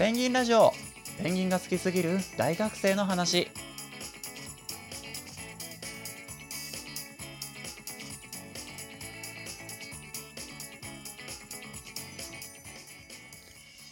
[0.00, 0.72] ペンギンラジオ。
[1.22, 3.48] ペンギンが好きすぎる大学生の話。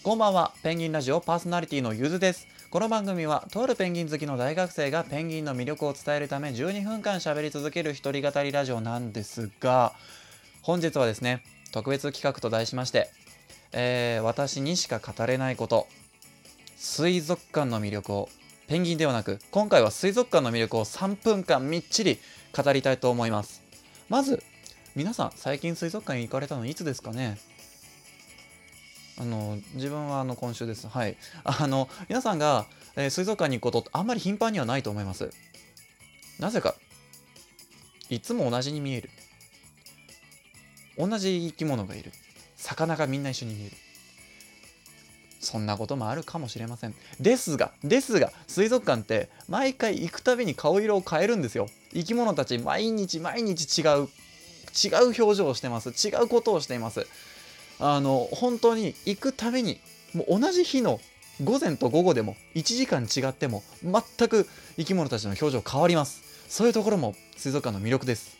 [0.02, 0.54] こんばんは。
[0.62, 2.48] ペンギンラジオパーソナリティのゆずです。
[2.70, 9.92] この番組はとあるペンギン好きの大学生がペンギンの魅力を伝えるため12分間喋り続ける一人語りラジオなんですが
[10.62, 13.10] 本日はですね特別企画と題しまして、
[13.72, 15.86] えー私にしか語れないこと。
[16.76, 18.28] 水族館の魅力を。
[18.66, 22.18] ペンギンではなく今回は水族館の魅力を3分間みっちり
[22.54, 23.62] 語りたいと思います。
[24.10, 24.42] まず
[24.94, 27.38] 皆さん最近水族館に行かれたのいつですかね？
[29.18, 30.86] あの自分はあの今週です。
[30.86, 31.16] はい。
[31.44, 35.30] あの皆さんが、えー水族館に行くことってあんまり頻繁にはないと思います。
[36.38, 36.74] なぜか。
[38.10, 39.10] いつも同じに見える。
[40.98, 42.12] 同じ生き物がいる。
[42.58, 43.76] 魚がみんな一緒に見える。
[45.40, 46.94] そんなこともあるかもしれません。
[47.20, 51.68] ですがですが水族館って毎回行くたびに顔色を変えるんですよ。
[51.92, 54.08] 生き物たち毎日毎日違う
[54.84, 55.90] 違う表情をしてます。
[55.90, 57.06] 違うことをしています。
[57.80, 59.80] あの本当に行くたびに
[60.12, 61.00] もう同じ日の
[61.44, 66.22] 午前と午後でも1時間違っても全く生き物たちの表情変わります。
[66.48, 68.36] そういうところも水族館の魅力です。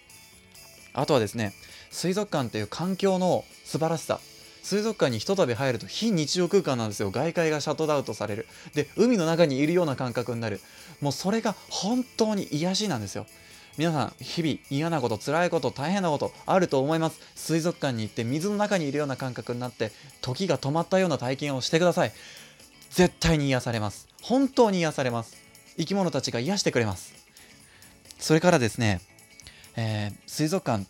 [0.95, 1.53] あとはですね
[1.91, 4.19] 水族館っていう環境の素晴らしさ。
[4.63, 7.11] 水族館にひとたび入ると非日常空間なんですよ。
[7.11, 8.47] 外界がシャットアウトされる。
[8.75, 10.59] で海の中にいるような感覚になる。
[11.03, 13.27] もうそれが本当に癒しなんですよ。
[13.77, 17.21] 皆さん日々嫌なこと辛いこと大変なことあると思います。
[17.35, 22.13] 水族館に行って水の中にいるような感覚になって時が止まったような体験をしてください。
[22.91, 24.09] 絶対に癒されます。
[24.23, 25.37] 本当に癒されます。
[25.77, 27.13] 生き物たちが癒してくれます。
[28.19, 29.03] それからですね、
[29.77, 30.87] えー水族館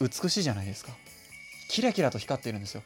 [0.00, 0.92] 美しいじゃないですか。
[1.72, 2.82] キラキラと光っているんですよ。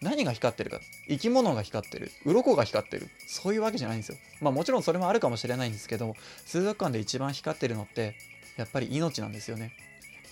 [0.00, 0.80] 何が光ってるか。
[1.06, 2.10] 生き物が光ってる。
[2.24, 3.10] 鱗が光ってる。
[3.26, 4.18] そういうわけじゃないんですよ。
[4.40, 8.14] まあもちろんそれもあるかもしれないんですけど水族館で一番光ってるのって
[8.56, 9.72] やっぱり命なんですよね。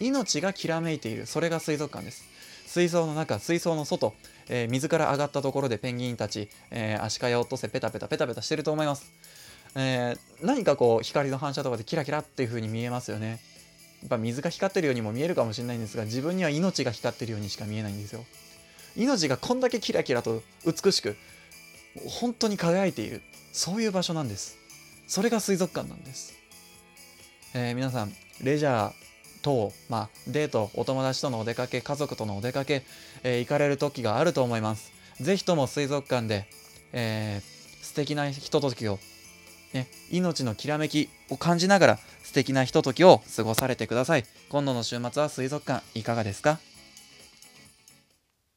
[0.01, 1.27] 命がきらめいている。
[1.27, 2.25] それが水族館です。
[2.67, 4.15] 水槽の中水槽の外、
[4.49, 9.13] えー水から上がったところでペンギンたち、えー、足かやを落とせペタペタペタペタしてると思います、
[9.75, 13.39] えー何かこう光の反射とかでキラキラっていう風に見えますよね。
[14.07, 18.25] っぱ水が光ってるようにも見えるかもしれないんですが自分には命が光ってるようにしか見えないんですよ。
[18.97, 21.17] 命がこんだけキラキラと美しく
[22.07, 23.23] 本当に輝いている
[23.53, 24.57] そういう場所なんです。
[25.07, 26.35] それが水族館なんです、
[27.55, 28.93] えー皆さんレジャー
[29.43, 32.85] 等、まあ、デートお友達とのお出かけ家族とのお出かけ、
[33.23, 34.93] えー行かれる時があると思います。
[35.21, 36.47] ぜひとも水族館で、
[36.93, 38.99] えー素敵なひとときを
[39.73, 44.25] ね、命のきらめきを感じながら素敵なひとときを過ごされてください。
[44.49, 46.59] 今度の週末は水族館いかがですか？